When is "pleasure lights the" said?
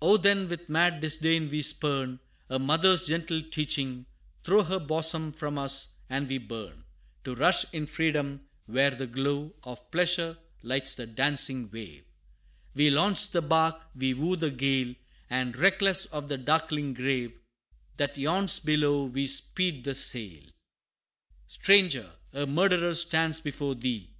9.90-11.04